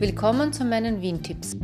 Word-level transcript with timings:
Willkommen 0.00 0.52
zu 0.52 0.64
meinen 0.64 1.02
Wien-Tipps. 1.02 1.56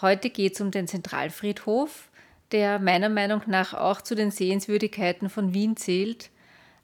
Heute 0.00 0.30
geht 0.30 0.54
es 0.54 0.62
um 0.62 0.70
den 0.70 0.88
Zentralfriedhof, 0.88 2.08
der 2.50 2.78
meiner 2.78 3.10
Meinung 3.10 3.42
nach 3.48 3.74
auch 3.74 4.00
zu 4.00 4.14
den 4.14 4.30
Sehenswürdigkeiten 4.30 5.28
von 5.28 5.52
Wien 5.52 5.76
zählt. 5.76 6.30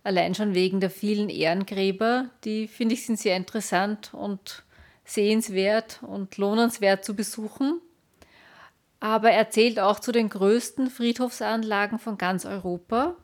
Allein 0.03 0.35
schon 0.35 0.55
wegen 0.55 0.81
der 0.81 0.91
vielen 0.91 1.31
Ehrengräber, 1.31 2.29
die 2.45 2.68
finde 2.68 2.93
ich 2.93 3.07
sind 3.07 3.18
sehr 3.18 3.39
interessant 3.39 4.13
und 4.13 4.63
sehenswert 5.07 6.00
und 6.03 6.36
lohnenswert 6.36 7.07
zu 7.07 7.17
besuchen. 7.17 7.81
Aber 9.00 9.31
er 9.31 9.49
zählt 9.49 9.81
auch 9.81 9.99
zu 9.99 10.13
den 10.13 10.29
größten 10.29 10.91
Friedhofsanlagen 10.91 11.99
von 11.99 12.18
ganz 12.18 12.45
Europa. 12.45 13.17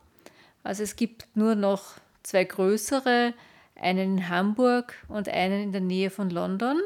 Also 0.63 0.85
es 0.85 0.97
gibt 0.97 1.29
nur 1.35 1.55
noch 1.55 1.97
zwei 2.23 2.45
größere, 2.45 3.35
einen 3.81 4.19
in 4.19 4.29
Hamburg 4.29 4.95
und 5.09 5.29
einen 5.29 5.63
in 5.63 5.73
der 5.73 5.81
Nähe 5.81 6.11
von 6.11 6.31
London. 6.31 6.81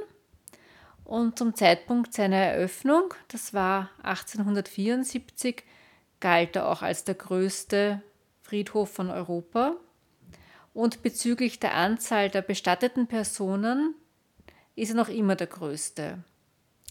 Und 1.04 1.38
zum 1.38 1.54
Zeitpunkt 1.54 2.14
seiner 2.14 2.36
Eröffnung, 2.36 3.12
das 3.28 3.52
war 3.52 3.90
1874, 4.02 5.62
galt 6.20 6.56
er 6.56 6.68
auch 6.68 6.80
als 6.80 7.04
der 7.04 7.16
größte 7.16 8.00
Friedhof 8.42 8.90
von 8.90 9.10
Europa. 9.10 9.76
Und 10.72 11.02
bezüglich 11.02 11.60
der 11.60 11.74
Anzahl 11.74 12.30
der 12.30 12.40
bestatteten 12.42 13.06
Personen 13.06 13.94
ist 14.76 14.90
er 14.90 14.96
noch 14.96 15.08
immer 15.08 15.36
der 15.36 15.46
größte. 15.46 16.18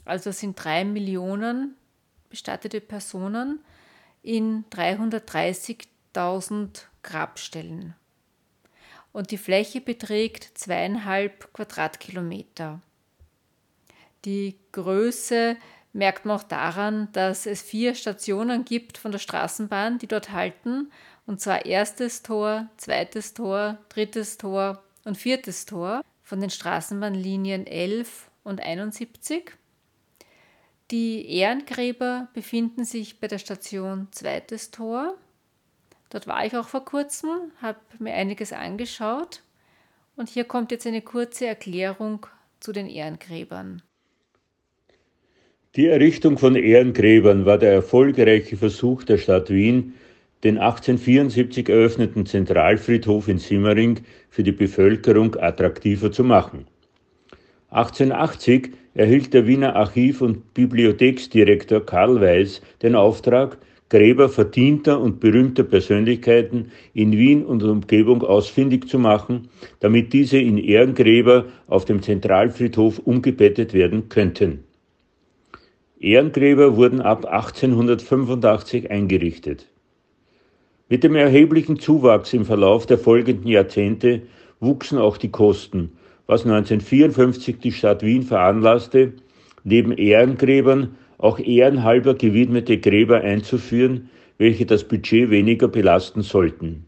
Also 0.06 0.30
es 0.30 0.40
sind 0.40 0.64
drei 0.64 0.86
Millionen 0.86 1.76
bestattete 2.30 2.80
Personen 2.82 3.60
in 4.22 4.66
330.000 4.72 6.84
Grabstellen. 7.04 7.96
Und 9.14 9.32
die 9.32 9.38
Fläche 9.38 9.80
beträgt 9.80 10.52
zweieinhalb 10.56 11.54
Quadratkilometer. 11.54 12.82
Die 14.26 14.58
Größe 14.72 15.56
merkt 15.94 16.26
man 16.26 16.38
auch 16.38 16.44
daran, 16.44 17.10
dass 17.14 17.46
es 17.46 17.62
vier 17.62 17.96
Stationen 17.96 18.66
gibt 18.66 18.98
von 18.98 19.12
der 19.12 19.20
Straßenbahn, 19.20 20.00
die 20.00 20.08
dort 20.08 20.32
halten, 20.32 20.92
und 21.26 21.40
zwar 21.40 21.66
erstes 21.66 22.24
Tor, 22.24 22.68
zweites 22.78 23.34
Tor, 23.34 23.78
drittes 23.90 24.38
Tor 24.38 24.84
und 25.06 25.18
viertes 25.18 25.66
Tor 25.66 26.04
von 26.24 26.42
den 26.42 26.50
Straßenbahnlinien 26.50 27.68
11 27.68 28.30
und 28.44 28.62
71. 28.62 29.52
Die 30.92 31.30
Ehrengräber 31.30 32.28
befinden 32.34 32.84
sich 32.84 33.20
bei 33.20 33.28
der 33.28 33.40
Station 33.40 34.08
Zweites 34.12 34.72
Tor. 34.72 35.16
Dort 36.14 36.28
war 36.28 36.46
ich 36.46 36.56
auch 36.56 36.68
vor 36.68 36.86
kurzem, 36.86 37.30
habe 37.60 37.80
mir 37.98 38.14
einiges 38.14 38.54
angeschaut 38.54 39.42
und 40.16 40.30
hier 40.30 40.44
kommt 40.44 40.72
jetzt 40.72 40.86
eine 40.86 41.02
kurze 41.02 41.48
Erklärung 41.48 42.28
zu 42.60 42.72
den 42.72 42.88
Ehrengräbern. 42.88 43.82
Die 45.76 45.88
Errichtung 45.88 46.38
von 46.38 46.56
Ehrengräbern 46.56 47.48
war 47.48 47.58
der 47.58 47.74
erfolgreiche 47.74 48.58
Versuch 48.58 49.04
der 49.04 49.18
Stadt 49.18 49.50
Wien, 49.50 49.96
den 50.44 50.60
1874 50.60 51.68
eröffneten 51.68 52.28
Zentralfriedhof 52.28 53.28
in 53.28 53.40
Simmering 53.40 54.02
für 54.30 54.44
die 54.44 54.52
Bevölkerung 54.52 55.36
attraktiver 55.38 56.12
zu 56.12 56.24
machen. 56.24 56.68
1880 57.72 58.70
erhielt 58.94 59.34
der 59.34 59.48
Wiener 59.48 59.76
Archiv- 59.76 60.22
und 60.22 60.54
Bibliotheksdirektor 60.54 61.84
Karl 61.84 62.22
Weiß 62.22 62.62
den 62.84 62.94
Auftrag, 62.94 63.58
Gräber 63.94 64.28
verdienter 64.28 65.00
und 65.00 65.20
berühmter 65.20 65.62
Persönlichkeiten 65.62 66.72
in 66.96 67.12
Wien 67.12 67.46
und 67.46 67.62
Umgebung 67.62 68.24
ausfindig 68.24 68.88
zu 68.90 68.98
machen, 68.98 69.50
damit 69.82 70.14
diese 70.14 70.40
in 70.40 70.58
Ehrengräber 70.58 71.46
auf 71.68 71.86
dem 71.86 72.02
Zentralfriedhof 72.02 72.98
umgebettet 72.98 73.76
werden 73.76 74.10
könnten. 74.10 74.64
Ehrengräber 76.00 76.76
wurden 76.76 77.02
ab 77.02 77.26
1885 77.26 78.90
eingerichtet. 78.90 79.68
Mit 80.90 81.04
dem 81.04 81.14
erheblichen 81.14 81.78
Zuwachs 81.78 82.34
im 82.34 82.46
Verlauf 82.46 82.88
der 82.88 82.98
folgenden 82.98 83.48
Jahrzehnte 83.48 84.24
wuchsen 84.60 84.98
auch 84.98 85.18
die 85.18 85.30
Kosten, 85.30 85.92
was 86.26 86.46
1954 86.46 87.60
die 87.60 87.72
Stadt 87.72 88.02
Wien 88.02 88.24
veranlasste, 88.24 89.14
neben 89.64 89.92
Ehrengräbern 89.92 90.96
auch 91.24 91.40
ehrenhalber 91.40 92.16
gewidmete 92.16 92.78
Gräber 92.78 93.22
einzuführen, 93.22 94.10
welche 94.38 94.66
das 94.66 94.84
Budget 94.84 95.30
weniger 95.30 95.68
belasten 95.68 96.22
sollten. 96.22 96.86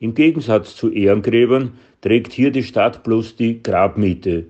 Im 0.00 0.14
Gegensatz 0.14 0.74
zu 0.74 0.90
Ehrengräbern 0.90 1.72
trägt 2.00 2.32
hier 2.32 2.50
die 2.50 2.64
Stadt 2.64 3.04
bloß 3.04 3.36
die 3.36 3.62
Grabmiete, 3.62 4.46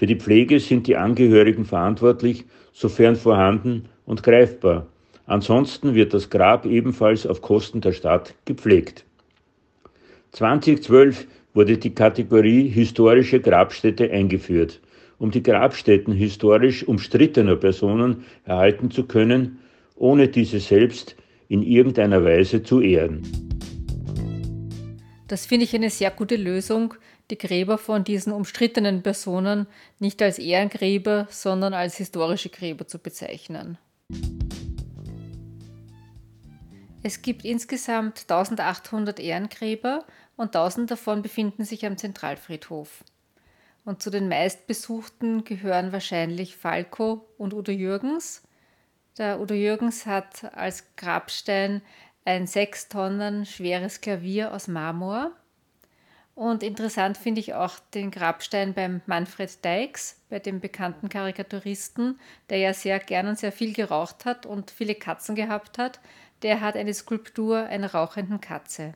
für 0.00 0.06
die 0.06 0.16
Pflege 0.16 0.60
sind 0.60 0.86
die 0.86 0.96
Angehörigen 0.96 1.66
verantwortlich, 1.66 2.46
sofern 2.72 3.16
vorhanden 3.16 3.84
und 4.06 4.22
greifbar. 4.22 4.86
Ansonsten 5.26 5.94
wird 5.94 6.14
das 6.14 6.30
Grab 6.30 6.64
ebenfalls 6.64 7.26
auf 7.26 7.42
Kosten 7.42 7.82
der 7.82 7.92
Stadt 7.92 8.34
gepflegt. 8.46 9.04
2012 10.32 11.26
wurde 11.52 11.76
die 11.76 11.94
Kategorie 11.94 12.66
historische 12.66 13.40
Grabstätte 13.40 14.10
eingeführt, 14.10 14.80
um 15.20 15.30
die 15.30 15.42
Grabstätten 15.42 16.14
historisch 16.14 16.82
umstrittener 16.82 17.54
Personen 17.54 18.24
erhalten 18.44 18.90
zu 18.90 19.06
können, 19.06 19.60
ohne 19.94 20.28
diese 20.28 20.58
selbst 20.58 21.14
in 21.46 21.62
irgendeiner 21.62 22.24
Weise 22.24 22.62
zu 22.62 22.80
ehren. 22.80 23.22
Das 25.28 25.46
finde 25.46 25.64
ich 25.64 25.74
eine 25.74 25.90
sehr 25.90 26.10
gute 26.10 26.36
Lösung, 26.36 26.94
die 27.30 27.38
Gräber 27.38 27.78
von 27.78 28.02
diesen 28.02 28.32
umstrittenen 28.32 29.02
Personen 29.02 29.66
nicht 30.00 30.20
als 30.22 30.38
Ehrengräber, 30.38 31.28
sondern 31.30 31.74
als 31.74 31.98
historische 31.98 32.48
Gräber 32.48 32.88
zu 32.88 32.98
bezeichnen. 32.98 33.78
Es 37.02 37.22
gibt 37.22 37.44
insgesamt 37.44 38.24
1800 38.28 39.20
Ehrengräber 39.20 40.04
und 40.36 40.56
1000 40.56 40.90
davon 40.90 41.22
befinden 41.22 41.64
sich 41.64 41.84
am 41.86 41.98
Zentralfriedhof. 41.98 43.04
Und 43.84 44.02
zu 44.02 44.10
den 44.10 44.28
meistbesuchten 44.28 45.44
gehören 45.44 45.92
wahrscheinlich 45.92 46.56
Falco 46.56 47.26
und 47.38 47.54
Udo 47.54 47.72
Jürgens. 47.72 48.42
Der 49.18 49.40
Udo 49.40 49.54
Jürgens 49.54 50.06
hat 50.06 50.54
als 50.54 50.84
Grabstein 50.96 51.82
ein 52.24 52.46
sechs 52.46 52.88
Tonnen 52.88 53.46
schweres 53.46 54.00
Klavier 54.00 54.52
aus 54.52 54.68
Marmor. 54.68 55.32
Und 56.34 56.62
interessant 56.62 57.18
finde 57.18 57.40
ich 57.40 57.54
auch 57.54 57.78
den 57.92 58.10
Grabstein 58.10 58.72
beim 58.72 59.02
Manfred 59.06 59.62
Deix, 59.64 60.16
bei 60.30 60.38
dem 60.38 60.60
bekannten 60.60 61.08
Karikaturisten, 61.08 62.18
der 62.48 62.58
ja 62.58 62.72
sehr 62.72 62.98
gern 62.98 63.26
und 63.26 63.38
sehr 63.38 63.52
viel 63.52 63.74
geraucht 63.74 64.24
hat 64.24 64.46
und 64.46 64.70
viele 64.70 64.94
Katzen 64.94 65.34
gehabt 65.34 65.76
hat. 65.76 66.00
Der 66.42 66.60
hat 66.60 66.76
eine 66.76 66.94
Skulptur 66.94 67.66
einer 67.66 67.92
rauchenden 67.92 68.40
Katze. 68.40 68.94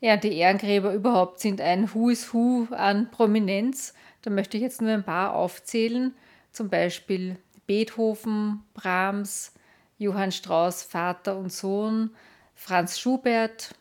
Ja, 0.00 0.16
die 0.16 0.36
Ehrengräber 0.36 0.92
überhaupt 0.92 1.40
sind 1.40 1.60
ein 1.60 1.92
Who 1.92 2.10
is 2.10 2.32
Who 2.32 2.68
an 2.70 3.10
Prominenz. 3.10 3.94
Da 4.22 4.30
möchte 4.30 4.56
ich 4.56 4.62
jetzt 4.62 4.80
nur 4.80 4.92
ein 4.92 5.04
paar 5.04 5.34
aufzählen. 5.34 6.14
Zum 6.52 6.70
Beispiel 6.70 7.36
Beethoven, 7.66 8.62
Brahms, 8.74 9.52
Johann 9.98 10.30
Strauss 10.30 10.84
Vater 10.84 11.36
und 11.36 11.52
Sohn, 11.52 12.10
Franz 12.54 12.98
Schubert. 12.98 13.74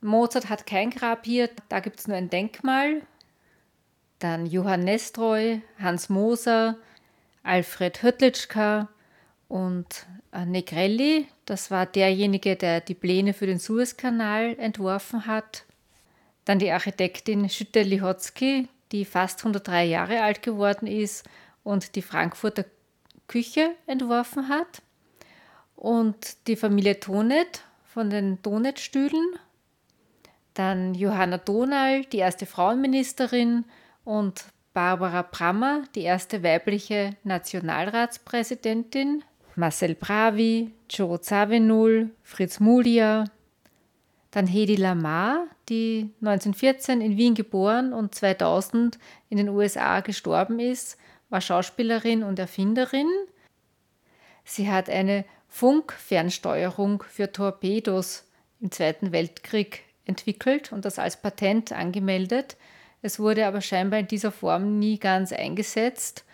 Mozart 0.00 0.48
hat 0.48 0.66
kein 0.66 0.90
Grab 0.90 1.24
hier, 1.24 1.50
da 1.68 1.80
gibt 1.80 1.98
es 1.98 2.06
nur 2.06 2.16
ein 2.16 2.30
Denkmal. 2.30 3.02
Dann 4.20 4.46
Johann 4.46 4.84
Nestroy, 4.84 5.62
Hans 5.80 6.08
Moser, 6.08 6.76
Alfred 7.42 8.02
Höttlitschka 8.02 8.88
und 9.48 10.06
äh, 10.32 10.44
Negrelli. 10.44 11.28
Das 11.44 11.70
war 11.70 11.86
derjenige, 11.86 12.56
der 12.56 12.80
die 12.80 12.94
Pläne 12.94 13.32
für 13.32 13.46
den 13.46 13.58
Suezkanal 13.58 14.58
entworfen 14.58 15.26
hat. 15.26 15.64
Dann 16.44 16.58
die 16.58 16.70
Architektin 16.70 17.48
Schütte 17.48 17.82
Lihotzky, 17.82 18.68
die 18.92 19.04
fast 19.04 19.40
103 19.40 19.84
Jahre 19.84 20.22
alt 20.22 20.42
geworden 20.42 20.86
ist 20.86 21.24
und 21.64 21.96
die 21.96 22.02
Frankfurter 22.02 22.64
Küche 23.26 23.74
entworfen 23.86 24.48
hat 24.48 24.82
und 25.74 26.46
die 26.46 26.56
Familie 26.56 27.00
Tonet 27.00 27.62
von 27.84 28.10
den 28.10 28.40
Tonet-Stühlen, 28.42 29.34
dann 30.54 30.94
Johanna 30.94 31.38
Donal, 31.38 32.04
die 32.04 32.18
erste 32.18 32.46
Frauenministerin 32.46 33.64
und 34.04 34.44
Barbara 34.72 35.22
Brammer, 35.22 35.84
die 35.94 36.02
erste 36.02 36.42
weibliche 36.42 37.16
Nationalratspräsidentin, 37.24 39.24
Marcel 39.56 39.94
Bravi, 39.94 40.70
Joe 40.88 41.20
Zawinul, 41.20 42.10
Fritz 42.22 42.60
Mulia, 42.60 43.24
dann 44.30 44.46
Hedi 44.46 44.76
Lamar, 44.76 45.46
die 45.70 46.10
1914 46.20 47.00
in 47.00 47.16
Wien 47.16 47.34
geboren 47.34 47.94
und 47.94 48.14
2000 48.14 48.98
in 49.30 49.38
den 49.38 49.48
USA 49.48 50.00
gestorben 50.00 50.60
ist, 50.60 50.98
war 51.30 51.40
Schauspielerin 51.40 52.22
und 52.22 52.38
Erfinderin. 52.38 53.08
Sie 54.44 54.70
hat 54.70 54.90
eine 54.90 55.24
Funkfernsteuerung 55.48 57.02
für 57.08 57.32
Torpedos 57.32 58.24
im 58.60 58.70
Zweiten 58.70 59.10
Weltkrieg 59.10 59.84
entwickelt 60.04 60.70
und 60.70 60.84
das 60.84 60.98
als 60.98 61.20
Patent 61.20 61.72
angemeldet. 61.72 62.56
Es 63.00 63.18
wurde 63.18 63.46
aber 63.46 63.62
scheinbar 63.62 64.00
in 64.00 64.08
dieser 64.08 64.32
Form 64.32 64.78
nie 64.78 64.98
ganz 64.98 65.32
eingesetzt. 65.32 66.24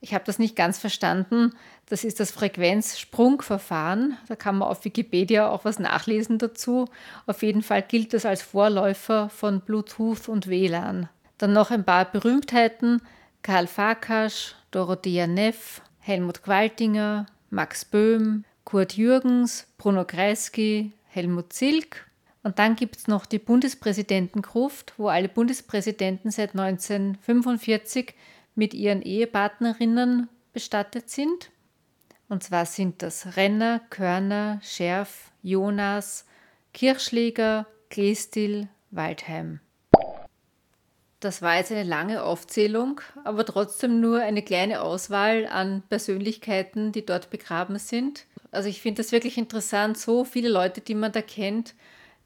Ich 0.00 0.14
habe 0.14 0.24
das 0.24 0.38
nicht 0.38 0.56
ganz 0.56 0.78
verstanden. 0.78 1.54
Das 1.88 2.02
ist 2.02 2.18
das 2.18 2.32
Frequenzsprungverfahren. 2.32 4.16
Da 4.26 4.34
kann 4.34 4.58
man 4.58 4.68
auf 4.68 4.84
Wikipedia 4.84 5.48
auch 5.48 5.64
was 5.64 5.78
nachlesen 5.78 6.38
dazu. 6.38 6.86
Auf 7.26 7.42
jeden 7.42 7.62
Fall 7.62 7.82
gilt 7.82 8.12
das 8.12 8.26
als 8.26 8.42
Vorläufer 8.42 9.28
von 9.28 9.60
Bluetooth 9.60 10.28
und 10.28 10.48
WLAN. 10.48 11.08
Dann 11.38 11.52
noch 11.52 11.70
ein 11.70 11.84
paar 11.84 12.04
Berühmtheiten. 12.10 13.02
Karl 13.42 13.68
Farkas, 13.68 14.56
Dorothea 14.72 15.28
Neff, 15.28 15.80
Helmut 16.00 16.42
Qualtinger, 16.42 17.26
Max 17.50 17.84
Böhm, 17.84 18.44
Kurt 18.64 18.94
Jürgens, 18.94 19.68
Bruno 19.78 20.04
Kreisky, 20.04 20.90
Helmut 21.06 21.52
Zilk. 21.52 22.08
Und 22.42 22.58
dann 22.58 22.74
gibt 22.74 22.96
es 22.96 23.06
noch 23.06 23.26
die 23.26 23.38
Bundespräsidentengruft, 23.38 24.94
wo 24.96 25.08
alle 25.08 25.28
Bundespräsidenten 25.28 26.32
seit 26.32 26.50
1945 26.56 28.14
mit 28.56 28.74
ihren 28.74 29.02
Ehepartnerinnen 29.02 30.28
bestattet 30.52 31.10
sind. 31.10 31.50
Und 32.28 32.42
zwar 32.42 32.66
sind 32.66 33.02
das 33.02 33.36
Renner, 33.36 33.80
Körner, 33.90 34.60
Scherf, 34.62 35.30
Jonas, 35.42 36.24
Kirchschläger, 36.74 37.66
Kleestil, 37.88 38.68
Waldheim. 38.90 39.60
Das 41.20 41.40
war 41.40 41.56
jetzt 41.56 41.72
eine 41.72 41.82
lange 41.82 42.22
Aufzählung, 42.22 43.00
aber 43.24 43.46
trotzdem 43.46 44.00
nur 44.00 44.20
eine 44.20 44.42
kleine 44.42 44.82
Auswahl 44.82 45.46
an 45.46 45.82
Persönlichkeiten, 45.88 46.92
die 46.92 47.06
dort 47.06 47.30
begraben 47.30 47.78
sind. 47.78 48.26
Also 48.50 48.68
ich 48.68 48.82
finde 48.82 49.02
das 49.02 49.12
wirklich 49.12 49.38
interessant, 49.38 49.96
so 49.96 50.24
viele 50.24 50.48
Leute, 50.48 50.80
die 50.80 50.94
man 50.94 51.12
da 51.12 51.22
kennt. 51.22 51.74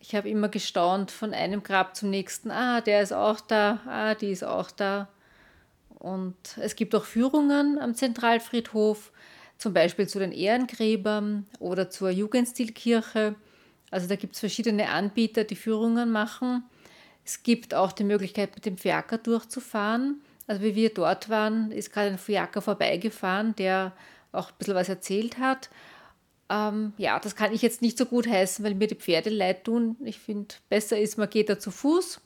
Ich 0.01 0.15
habe 0.15 0.29
immer 0.29 0.49
gestaunt 0.49 1.11
von 1.11 1.35
einem 1.35 1.63
Grab 1.63 1.95
zum 1.95 2.11
nächsten. 2.11 2.51
Ah, 2.51 2.81
der 2.81 3.03
ist 3.03 3.13
auch 3.13 3.41
da, 3.41 3.81
ah, 3.87 4.15
die 4.15 4.31
ist 4.31 4.45
auch 4.45 4.71
da. 4.71 5.09
Und 5.99 6.37
es 6.59 6.75
gibt 6.75 6.95
auch 6.95 7.05
Führungen 7.05 7.79
am 7.79 7.95
Zentralfriedhof, 7.95 9.13
zum 9.61 9.75
Beispiel 9.75 10.09
zu 10.09 10.19
den 10.19 10.33
Ehrengräbern 10.33 11.47
oder 11.59 11.91
zur 11.91 12.09
Jugendstilkirche. 12.11 13.35
Also 13.91 14.09
da 14.09 14.17
gibt 14.17 14.35
es 14.35 14.41
verschiedene 14.41 14.89
Anbieter, 14.89 15.45
die 15.45 15.55
Führungen 15.55 16.11
machen. 16.11 16.65
Es 17.27 17.43
gibt 17.43 17.75
auch 17.75 17.93
die 17.93 18.05
Möglichkeit, 18.05 18.55
mit 18.55 18.65
dem 18.65 18.79
Fiaker 18.79 19.19
durchzufahren. 19.19 20.23
Also 20.47 20.63
wie 20.63 20.75
wir 20.75 20.95
dort 20.95 21.29
waren, 21.29 21.71
ist 21.73 21.93
gerade 21.93 22.09
ein 22.09 22.19
Fiaker 22.19 22.63
vorbeigefahren, 22.63 23.55
der 23.55 23.93
auch 24.33 24.49
ein 24.49 24.55
bisschen 24.59 24.75
was 24.75 24.89
erzählt 24.89 25.39
hat. 25.39 25.69
Ähm, 26.49 26.95
ja, 26.97 27.19
das 27.19 27.37
kann 27.37 27.53
ich 27.53 27.61
jetzt 27.61 27.83
nicht 27.83 27.99
so 27.99 28.07
gut 28.07 28.27
heißen, 28.27 28.65
weil 28.65 28.75
mir 28.75 28.89
die 28.89 28.95
Pferde 28.95 29.29
leid 29.29 29.65
tun. 29.65 29.97
Ich 30.03 30.19
finde, 30.19 30.55
besser 30.71 30.99
ist, 30.99 31.19
man 31.19 31.29
geht 31.29 31.51
da 31.51 31.59
zu 31.59 31.71
Fuß 31.71 32.19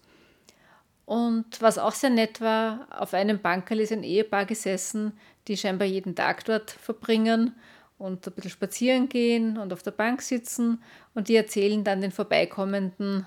und 1.07 1.61
was 1.61 1.79
auch 1.79 1.93
sehr 1.93 2.11
nett 2.11 2.41
war, 2.41 2.87
auf 2.91 3.13
einem 3.13 3.41
Bankerl 3.41 3.81
ist 3.81 3.93
ein 3.93 4.03
Ehepaar 4.03 4.47
gesessen, 4.47 5.19
die 5.49 5.57
scheinbar 5.57 5.87
jeden 5.87 6.15
Tag 6.15 6.45
dort 6.45 6.71
verbringen 6.71 7.55
und 7.99 8.27
ein 8.27 8.33
bisschen 8.33 8.51
spazieren 8.51 9.09
gehen 9.09 9.57
und 9.57 9.73
auf 9.73 9.83
der 9.83 9.91
Bank 9.91 10.23
sitzen. 10.23 10.83
Und 11.15 11.29
die 11.29 11.37
erzählen 11.37 11.85
dann 11.85 12.01
den 12.01 12.11
Vorbeikommenden 12.11 13.27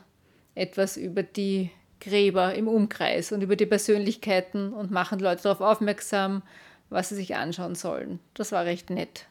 etwas 0.55 0.97
über 0.97 1.23
die 1.23 1.71
Gräber 1.99 2.53
im 2.53 2.67
Umkreis 2.67 3.31
und 3.31 3.41
über 3.41 3.55
die 3.55 3.65
Persönlichkeiten 3.65 4.73
und 4.73 4.91
machen 4.91 5.19
Leute 5.19 5.43
darauf 5.43 5.61
aufmerksam, 5.61 6.43
was 6.89 7.09
sie 7.09 7.15
sich 7.15 7.35
anschauen 7.35 7.75
sollen. 7.75 8.19
Das 8.33 8.51
war 8.51 8.65
recht 8.65 8.89
nett. 8.89 9.25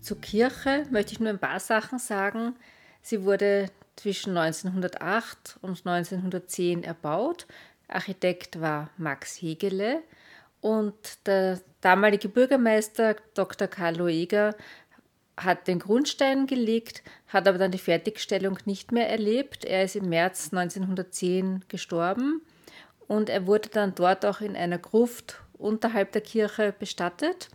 Zur 0.00 0.20
Kirche 0.20 0.84
möchte 0.90 1.12
ich 1.12 1.20
nur 1.20 1.28
ein 1.28 1.38
paar 1.38 1.60
Sachen 1.60 1.98
sagen. 1.98 2.54
Sie 3.02 3.24
wurde 3.24 3.70
zwischen 3.96 4.36
1908 4.36 5.58
und 5.60 5.86
1910 5.86 6.84
erbaut. 6.84 7.46
Architekt 7.88 8.60
war 8.60 8.90
Max 8.96 9.40
Hegele 9.40 10.02
und 10.60 11.26
der 11.26 11.60
damalige 11.80 12.28
Bürgermeister 12.28 13.16
Dr. 13.34 13.68
Karl 13.68 13.96
Loeger 13.96 14.54
hat 15.36 15.68
den 15.68 15.78
Grundstein 15.78 16.46
gelegt, 16.46 17.02
hat 17.28 17.46
aber 17.46 17.58
dann 17.58 17.70
die 17.70 17.78
Fertigstellung 17.78 18.58
nicht 18.64 18.90
mehr 18.90 19.08
erlebt. 19.08 19.64
Er 19.64 19.84
ist 19.84 19.94
im 19.94 20.08
März 20.08 20.52
1910 20.52 21.64
gestorben 21.68 22.42
und 23.06 23.28
er 23.28 23.46
wurde 23.46 23.68
dann 23.68 23.94
dort 23.94 24.26
auch 24.26 24.40
in 24.40 24.56
einer 24.56 24.78
Gruft 24.78 25.40
unterhalb 25.56 26.12
der 26.12 26.22
Kirche 26.22 26.74
bestattet 26.76 27.48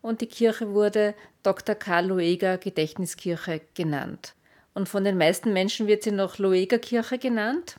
und 0.00 0.20
die 0.20 0.26
Kirche 0.26 0.72
wurde 0.72 1.14
Dr. 1.42 1.74
Karl 1.74 2.06
Loeger 2.06 2.58
Gedächtniskirche 2.58 3.60
genannt 3.74 4.34
und 4.74 4.88
von 4.88 5.04
den 5.04 5.18
meisten 5.18 5.52
Menschen 5.52 5.86
wird 5.86 6.02
sie 6.02 6.12
noch 6.12 6.38
Loeger-Kirche 6.38 7.18
genannt. 7.18 7.76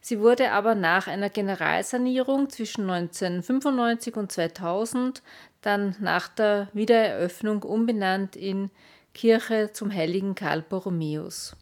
Sie 0.00 0.20
wurde 0.20 0.52
aber 0.52 0.74
nach 0.74 1.06
einer 1.06 1.30
Generalsanierung 1.30 2.48
zwischen 2.50 2.88
1995 2.88 4.16
und 4.16 4.30
2000 4.30 5.22
dann 5.62 5.96
nach 6.00 6.28
der 6.28 6.68
Wiedereröffnung 6.72 7.62
umbenannt 7.62 8.36
in 8.36 8.70
Kirche 9.14 9.70
zum 9.72 9.92
heiligen 9.92 10.34
Karl 10.34 10.62
Borromäus. 10.62 11.56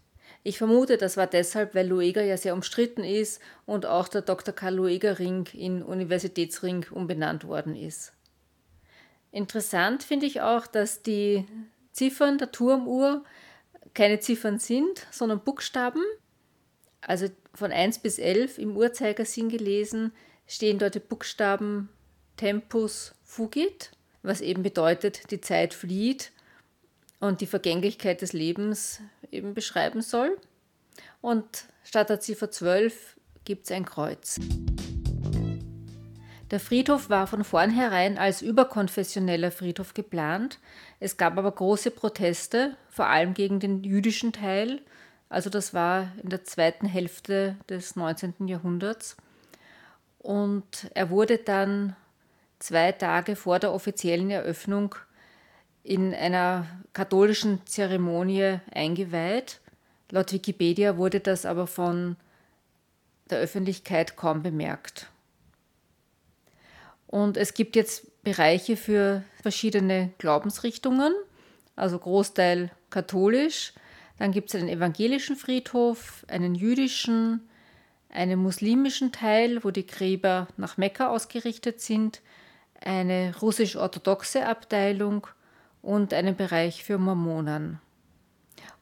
Ich 0.44 0.58
vermute, 0.58 0.96
das 0.96 1.16
war 1.16 1.28
deshalb, 1.28 1.74
weil 1.74 1.86
Lueger 1.86 2.24
ja 2.24 2.36
sehr 2.36 2.54
umstritten 2.54 3.04
ist 3.04 3.40
und 3.64 3.86
auch 3.86 4.08
der 4.08 4.22
Dr. 4.22 4.52
Karl 4.52 4.74
Lueger 4.74 5.18
Ring 5.18 5.46
in 5.52 5.82
Universitätsring 5.82 6.86
umbenannt 6.90 7.46
worden 7.46 7.76
ist. 7.76 8.12
Interessant 9.30 10.02
finde 10.02 10.26
ich 10.26 10.40
auch, 10.40 10.66
dass 10.66 11.02
die 11.02 11.46
Ziffern 11.92 12.38
der 12.38 12.50
Turmuhr 12.50 13.24
keine 13.94 14.18
Ziffern 14.18 14.58
sind, 14.58 15.06
sondern 15.10 15.44
Buchstaben. 15.44 16.02
Also 17.02 17.28
von 17.54 17.72
1 17.72 17.98
bis 17.98 18.18
11 18.18 18.58
im 18.58 18.76
Uhrzeigersinn 18.76 19.48
gelesen 19.48 20.12
stehen 20.46 20.78
dort 20.78 20.94
die 20.94 21.00
Buchstaben 21.00 21.88
Tempus 22.36 23.14
fugit, 23.24 23.90
was 24.22 24.40
eben 24.40 24.62
bedeutet, 24.62 25.30
die 25.30 25.40
Zeit 25.40 25.74
flieht 25.74 26.32
und 27.20 27.40
die 27.40 27.46
Vergänglichkeit 27.46 28.22
des 28.22 28.32
Lebens 28.32 29.00
eben 29.30 29.54
beschreiben 29.54 30.00
soll. 30.00 30.36
Und 31.20 31.64
statt 31.84 32.08
der 32.08 32.20
Ziffer 32.20 32.50
12 32.50 33.16
gibt 33.44 33.64
es 33.64 33.72
ein 33.72 33.84
Kreuz. 33.84 34.38
Der 36.50 36.60
Friedhof 36.60 37.08
war 37.08 37.26
von 37.26 37.44
vornherein 37.44 38.18
als 38.18 38.42
überkonfessioneller 38.42 39.50
Friedhof 39.50 39.94
geplant. 39.94 40.58
Es 41.00 41.16
gab 41.16 41.38
aber 41.38 41.50
große 41.50 41.90
Proteste, 41.90 42.76
vor 42.90 43.06
allem 43.06 43.32
gegen 43.32 43.58
den 43.58 43.82
jüdischen 43.82 44.32
Teil. 44.32 44.82
Also 45.32 45.48
das 45.48 45.72
war 45.72 46.12
in 46.22 46.28
der 46.28 46.44
zweiten 46.44 46.86
Hälfte 46.86 47.56
des 47.66 47.96
19. 47.96 48.48
Jahrhunderts. 48.48 49.16
Und 50.18 50.90
er 50.92 51.08
wurde 51.08 51.38
dann 51.38 51.96
zwei 52.58 52.92
Tage 52.92 53.34
vor 53.34 53.58
der 53.58 53.72
offiziellen 53.72 54.30
Eröffnung 54.30 54.94
in 55.84 56.12
einer 56.12 56.66
katholischen 56.92 57.64
Zeremonie 57.64 58.58
eingeweiht. 58.74 59.60
Laut 60.10 60.34
Wikipedia 60.34 60.98
wurde 60.98 61.20
das 61.20 61.46
aber 61.46 61.66
von 61.66 62.16
der 63.30 63.38
Öffentlichkeit 63.38 64.16
kaum 64.16 64.42
bemerkt. 64.42 65.06
Und 67.06 67.38
es 67.38 67.54
gibt 67.54 67.74
jetzt 67.74 68.22
Bereiche 68.22 68.76
für 68.76 69.24
verschiedene 69.40 70.10
Glaubensrichtungen, 70.18 71.14
also 71.74 71.98
Großteil 71.98 72.70
katholisch. 72.90 73.72
Dann 74.18 74.32
gibt 74.32 74.50
es 74.50 74.60
einen 74.60 74.68
evangelischen 74.68 75.36
Friedhof, 75.36 76.24
einen 76.28 76.54
jüdischen, 76.54 77.48
einen 78.08 78.38
muslimischen 78.38 79.12
Teil, 79.12 79.64
wo 79.64 79.70
die 79.70 79.86
Gräber 79.86 80.48
nach 80.56 80.76
Mekka 80.76 81.08
ausgerichtet 81.08 81.80
sind, 81.80 82.20
eine 82.80 83.34
russisch-orthodoxe 83.40 84.46
Abteilung 84.46 85.26
und 85.80 86.12
einen 86.14 86.36
Bereich 86.36 86.84
für 86.84 86.98
Mormonen. 86.98 87.80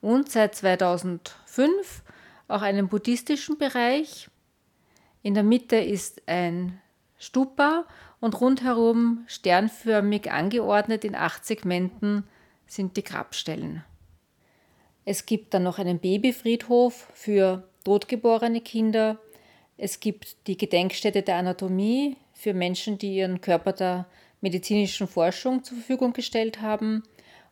Und 0.01 0.31
seit 0.31 0.55
2005 0.55 2.03
auch 2.49 2.63
einen 2.63 2.89
buddhistischen 2.89 3.59
Bereich. 3.59 4.29
In 5.23 5.35
der 5.35 5.43
Mitte 5.43 5.77
ist 5.77 6.23
ein 6.27 6.81
Stupa 7.19 7.85
und 8.21 8.41
rundherum 8.41 9.25
sternförmig 9.27 10.31
angeordnet 10.31 11.05
in 11.05 11.15
acht 11.15 11.45
Segmenten 11.45 12.25
sind 12.67 12.97
die 12.97 13.05
Grabstellen. 13.05 13.85
Es 15.05 15.27
gibt 15.27 15.55
dann 15.55 15.63
noch 15.63 15.79
einen 15.79 15.99
Babyfriedhof 15.99 17.09
für 17.15 17.65
totgeborene 17.85 18.61
Kinder. 18.61 19.19
Es 19.77 20.01
gibt 20.01 20.47
die 20.47 20.57
Gedenkstätte 20.57 21.23
der 21.23 21.37
Anatomie 21.37 22.17
für 22.35 22.55
Menschen, 22.55 22.99
die 22.99 23.17
ihren 23.17 23.41
Körper 23.41 23.73
der 23.73 24.07
medizinischen 24.41 25.09
Forschung 25.09 25.65
zur 25.65 25.79
Verfügung 25.79 26.13
gestellt 26.13 26.61
haben. 26.61 27.03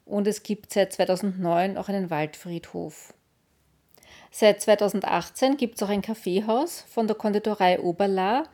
Und 0.05 0.27
es 0.27 0.43
gibt 0.43 0.73
seit 0.73 0.93
2009 0.93 1.77
auch 1.77 1.89
einen 1.89 2.11
Waldfriedhof. 2.11 3.15
Seit 4.31 4.61
2018 4.61 5.57
gibt 5.57 5.77
es 5.77 5.83
auch 5.83 5.89
ein 5.89 6.03
Kaffeehaus 6.03 6.85
von 6.89 7.07
der 7.07 7.17
Konditorei 7.17 7.81
Oberla, 7.81 8.45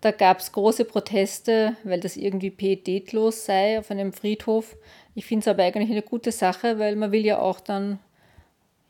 da 0.00 0.12
gab 0.12 0.40
es 0.40 0.52
große 0.52 0.86
Proteste, 0.86 1.76
weil 1.84 2.00
das 2.00 2.16
irgendwie 2.16 2.50
pietätlos 2.50 3.44
sei 3.44 3.78
auf 3.78 3.90
einem 3.90 4.12
Friedhof. 4.12 4.76
Ich 5.14 5.26
finde 5.26 5.42
es 5.42 5.48
aber 5.48 5.62
eigentlich 5.62 5.90
eine 5.90 6.02
gute 6.02 6.32
Sache, 6.32 6.78
weil 6.78 6.96
man 6.96 7.12
will 7.12 7.24
ja 7.24 7.38
auch 7.38 7.60
dann 7.60 7.98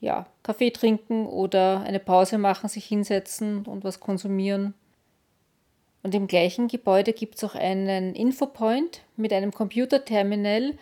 ja, 0.01 0.27
Kaffee 0.43 0.71
trinken 0.71 1.27
oder 1.27 1.81
eine 1.81 2.01
Pause 2.01 2.39
machen, 2.39 2.69
sich 2.69 2.87
hinsetzen 2.87 3.67
und 3.67 3.85
was 3.85 4.01
konsumieren. 4.01 4.75
Und 6.03 6.15
im 6.15 6.27
gleichen 6.27 6.69
Gebäude 6.69 7.13
gibt 7.13 7.37
es 7.37 7.45
auch 7.45 7.55
einen 7.55 8.15
Infopoint 8.15 9.03
mit 9.17 9.33
einem 9.33 9.53
Computerterminal, 9.53 10.75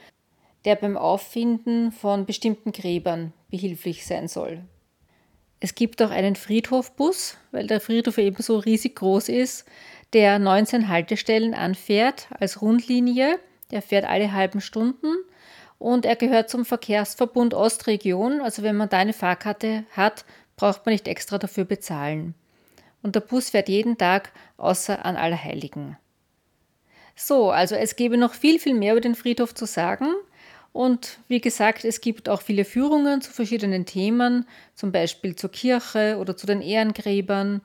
der 0.65 0.77
beim 0.77 0.97
Auffinden 0.97 1.91
von 1.91 2.25
bestimmten 2.25 2.73
Gräbern 2.73 3.33
behilflich 3.51 4.07
sein 4.07 4.29
soll. 4.29 4.63
Es 5.61 5.75
gibt 5.75 6.01
auch 6.03 6.11
einen 6.11 6.37
Friedhofbus, 6.37 7.37
weil 7.51 7.67
der 7.67 7.81
Friedhof 7.81 8.19
eben 8.19 8.41
so 8.41 8.59
riesig 8.59 8.95
groß 8.97 9.29
ist, 9.29 9.65
der 10.13 10.39
19 10.39 10.89
Haltestellen 10.89 11.55
anfährt 11.55 12.29
als 12.39 12.63
Rundlinie. 12.63 13.41
Der 13.73 13.83
fährt 13.83 14.05
alle 14.05 14.33
halben 14.33 14.61
Stunden 14.61 15.09
und 15.79 16.05
er 16.05 16.17
gehört 16.17 16.51
zum 16.51 16.65
Verkehrsverbund 16.65 17.55
Ostregion. 17.55 18.41
Also 18.41 18.63
wenn 18.63 18.77
man 18.77 18.89
da 18.89 18.99
eine 18.99 19.13
Fahrkarte 19.13 19.85
hat, 19.93 20.25
braucht 20.57 20.85
man 20.85 20.93
nicht 20.93 21.09
extra 21.09 21.39
dafür 21.39 21.65
bezahlen. 21.65 22.35
Und 23.03 23.15
der 23.15 23.21
Bus 23.21 23.51
fährt 23.51 23.69
jeden 23.69 23.97
Tag 23.97 24.33
außer 24.57 25.05
an 25.05 25.17
Allerheiligen. 25.17 25.97
So, 27.15 27.51
also 27.51 27.75
es 27.75 27.97
gäbe 27.97 28.17
noch 28.17 28.35
viel, 28.35 28.59
viel 28.59 28.75
mehr 28.75 28.93
über 28.93 29.01
den 29.01 29.15
Friedhof 29.15 29.55
zu 29.55 29.67
sagen. 29.67 30.07
Und 30.73 31.19
wie 31.29 31.41
gesagt, 31.41 31.85
es 31.85 32.01
gibt 32.01 32.29
auch 32.29 32.43
viele 32.43 32.65
Führungen 32.65 33.21
zu 33.21 33.33
verschiedenen 33.33 33.87
Themen, 33.87 34.47
zum 34.75 34.93
Beispiel 34.93 35.35
zur 35.35 35.51
Kirche 35.51 36.19
oder 36.19 36.37
zu 36.37 36.47
den 36.47 36.61
Ehrengräbern. 36.61 37.63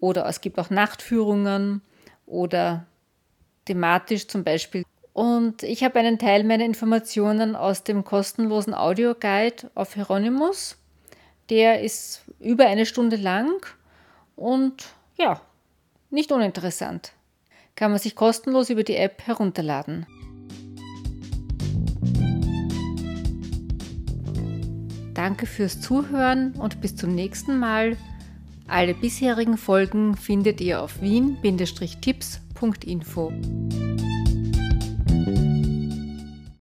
Oder 0.00 0.26
es 0.26 0.40
gibt 0.40 0.58
auch 0.58 0.70
Nachtführungen 0.70 1.80
oder 2.26 2.86
thematisch 3.64 4.28
zum 4.28 4.44
Beispiel. 4.44 4.84
Und 5.14 5.62
ich 5.62 5.82
habe 5.84 6.00
einen 6.00 6.18
Teil 6.18 6.44
meiner 6.44 6.64
Informationen 6.64 7.56
aus 7.56 7.84
dem 7.84 8.04
kostenlosen 8.04 8.74
Audioguide 8.74 9.70
auf 9.76 9.94
Hieronymus. 9.94 10.76
Der 11.50 11.82
ist 11.82 12.22
über 12.40 12.66
eine 12.66 12.84
Stunde 12.84 13.14
lang 13.14 13.64
und 14.34 14.88
ja, 15.16 15.40
nicht 16.10 16.32
uninteressant. 16.32 17.12
Kann 17.76 17.92
man 17.92 18.00
sich 18.00 18.16
kostenlos 18.16 18.70
über 18.70 18.82
die 18.82 18.96
App 18.96 19.22
herunterladen. 19.24 20.06
Danke 25.14 25.46
fürs 25.46 25.80
Zuhören 25.80 26.54
und 26.54 26.80
bis 26.80 26.96
zum 26.96 27.14
nächsten 27.14 27.60
Mal. 27.60 27.96
Alle 28.66 28.94
bisherigen 28.94 29.58
Folgen 29.58 30.16
findet 30.16 30.60
ihr 30.60 30.82
auf 30.82 31.00
wien-tipps.info. 31.00 33.32